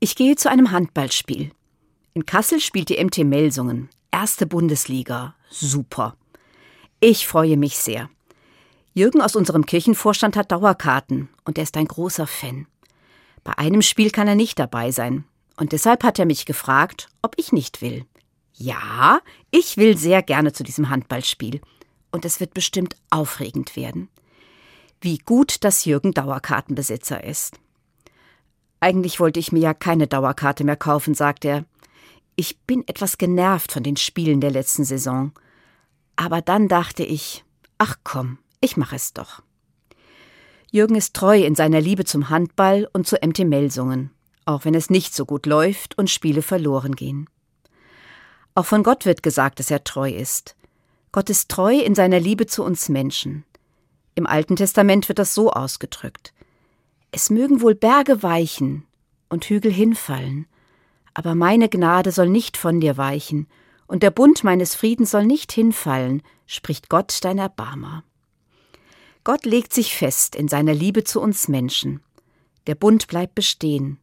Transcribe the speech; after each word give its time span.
Ich 0.00 0.14
gehe 0.14 0.36
zu 0.36 0.48
einem 0.48 0.70
Handballspiel. 0.70 1.50
In 2.14 2.24
Kassel 2.24 2.60
spielt 2.60 2.88
die 2.88 3.04
MT 3.04 3.18
Melsungen. 3.24 3.88
Erste 4.12 4.46
Bundesliga. 4.46 5.34
Super. 5.50 6.16
Ich 7.00 7.26
freue 7.26 7.56
mich 7.56 7.78
sehr. 7.78 8.08
Jürgen 8.94 9.20
aus 9.20 9.34
unserem 9.34 9.66
Kirchenvorstand 9.66 10.36
hat 10.36 10.52
Dauerkarten 10.52 11.28
und 11.44 11.58
er 11.58 11.64
ist 11.64 11.76
ein 11.76 11.86
großer 11.88 12.28
Fan. 12.28 12.68
Bei 13.42 13.58
einem 13.58 13.82
Spiel 13.82 14.10
kann 14.10 14.28
er 14.28 14.36
nicht 14.36 14.60
dabei 14.60 14.92
sein 14.92 15.24
und 15.56 15.72
deshalb 15.72 16.04
hat 16.04 16.20
er 16.20 16.26
mich 16.26 16.46
gefragt, 16.46 17.08
ob 17.20 17.34
ich 17.36 17.50
nicht 17.50 17.82
will. 17.82 18.04
Ja, 18.54 19.20
ich 19.50 19.76
will 19.78 19.96
sehr 19.96 20.22
gerne 20.22 20.52
zu 20.52 20.62
diesem 20.62 20.90
Handballspiel 20.90 21.60
und 22.12 22.24
es 22.24 22.38
wird 22.38 22.54
bestimmt 22.54 22.94
aufregend 23.10 23.74
werden. 23.74 24.08
Wie 25.00 25.18
gut, 25.18 25.64
dass 25.64 25.84
Jürgen 25.84 26.12
Dauerkartenbesitzer 26.12 27.24
ist. 27.24 27.58
Eigentlich 28.80 29.20
wollte 29.20 29.40
ich 29.40 29.52
mir 29.52 29.60
ja 29.60 29.74
keine 29.74 30.06
Dauerkarte 30.06 30.64
mehr 30.64 30.76
kaufen, 30.76 31.14
sagt 31.14 31.44
er. 31.44 31.64
Ich 32.36 32.60
bin 32.60 32.86
etwas 32.86 33.18
genervt 33.18 33.72
von 33.72 33.82
den 33.82 33.96
Spielen 33.96 34.40
der 34.40 34.50
letzten 34.50 34.84
Saison. 34.84 35.32
Aber 36.16 36.40
dann 36.40 36.68
dachte 36.68 37.02
ich, 37.02 37.44
ach 37.78 37.96
komm, 38.04 38.38
ich 38.60 38.76
mache 38.76 38.96
es 38.96 39.12
doch. 39.12 39.42
Jürgen 40.70 40.96
ist 40.96 41.14
treu 41.14 41.40
in 41.40 41.54
seiner 41.54 41.80
Liebe 41.80 42.04
zum 42.04 42.28
Handball 42.28 42.88
und 42.92 43.06
zu 43.06 43.16
MT 43.16 43.40
Melsungen, 43.40 44.10
auch 44.44 44.64
wenn 44.64 44.74
es 44.74 44.90
nicht 44.90 45.14
so 45.14 45.24
gut 45.24 45.46
läuft 45.46 45.96
und 45.96 46.10
Spiele 46.10 46.42
verloren 46.42 46.94
gehen. 46.94 47.28
Auch 48.54 48.66
von 48.66 48.82
Gott 48.82 49.06
wird 49.06 49.22
gesagt, 49.22 49.60
dass 49.60 49.70
er 49.70 49.84
treu 49.84 50.10
ist. 50.10 50.56
Gott 51.10 51.30
ist 51.30 51.48
treu 51.48 51.78
in 51.78 51.94
seiner 51.94 52.20
Liebe 52.20 52.46
zu 52.46 52.62
uns 52.62 52.88
Menschen. 52.88 53.44
Im 54.14 54.26
Alten 54.26 54.56
Testament 54.56 55.08
wird 55.08 55.18
das 55.18 55.34
so 55.34 55.50
ausgedrückt. 55.50 56.34
Es 57.10 57.30
mögen 57.30 57.60
wohl 57.60 57.74
Berge 57.74 58.22
weichen 58.22 58.84
und 59.28 59.44
Hügel 59.46 59.72
hinfallen, 59.72 60.46
aber 61.14 61.34
meine 61.34 61.68
Gnade 61.68 62.12
soll 62.12 62.28
nicht 62.28 62.56
von 62.56 62.80
dir 62.80 62.96
weichen, 62.96 63.48
und 63.86 64.02
der 64.02 64.10
Bund 64.10 64.44
meines 64.44 64.74
Friedens 64.74 65.10
soll 65.10 65.24
nicht 65.24 65.50
hinfallen, 65.50 66.22
spricht 66.46 66.88
Gott 66.90 67.18
dein 67.22 67.38
Erbarmer. 67.38 68.04
Gott 69.24 69.46
legt 69.46 69.72
sich 69.72 69.96
fest 69.96 70.36
in 70.36 70.48
seiner 70.48 70.74
Liebe 70.74 71.04
zu 71.04 71.20
uns 71.20 71.48
Menschen. 71.48 72.00
Der 72.66 72.74
Bund 72.74 73.08
bleibt 73.08 73.34
bestehen, 73.34 73.98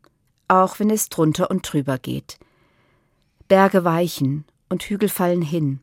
auch 0.48 0.80
wenn 0.80 0.90
es 0.90 1.10
drunter 1.10 1.50
und 1.52 1.72
drüber 1.72 2.00
geht. 2.00 2.38
Berge 3.48 3.84
weichen 3.84 4.46
und 4.70 4.84
Hügel 4.84 5.10
fallen 5.10 5.44
hin. 5.44 5.80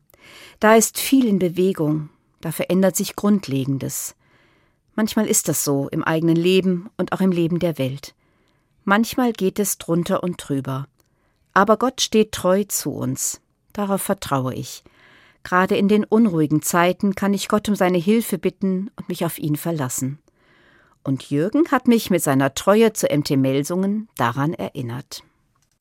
Da 0.59 0.75
ist 0.75 0.99
viel 0.99 1.25
in 1.25 1.39
Bewegung, 1.39 2.09
da 2.41 2.51
verändert 2.51 2.95
sich 2.95 3.15
Grundlegendes. 3.15 4.15
Manchmal 4.95 5.27
ist 5.27 5.47
das 5.47 5.63
so 5.63 5.89
im 5.89 6.03
eigenen 6.03 6.35
Leben 6.35 6.89
und 6.97 7.11
auch 7.13 7.21
im 7.21 7.31
Leben 7.31 7.59
der 7.59 7.77
Welt. 7.77 8.13
Manchmal 8.83 9.33
geht 9.33 9.59
es 9.59 9.77
drunter 9.77 10.23
und 10.23 10.37
drüber. 10.37 10.87
Aber 11.53 11.77
Gott 11.77 12.01
steht 12.01 12.31
treu 12.31 12.63
zu 12.65 12.91
uns. 12.91 13.41
Darauf 13.71 14.01
vertraue 14.01 14.53
ich. 14.53 14.83
Gerade 15.43 15.75
in 15.75 15.87
den 15.87 16.03
unruhigen 16.03 16.61
Zeiten 16.61 17.15
kann 17.15 17.33
ich 17.33 17.47
Gott 17.47 17.67
um 17.67 17.75
seine 17.75 17.97
Hilfe 17.97 18.37
bitten 18.37 18.91
und 18.95 19.09
mich 19.09 19.25
auf 19.25 19.39
ihn 19.39 19.55
verlassen. 19.55 20.19
Und 21.03 21.29
Jürgen 21.29 21.69
hat 21.69 21.87
mich 21.87 22.09
mit 22.09 22.23
seiner 22.23 22.53
Treue 22.53 22.93
zu 22.93 23.07
MT 23.07 23.31
Melsungen 23.31 24.07
daran 24.15 24.53
erinnert. 24.53 25.23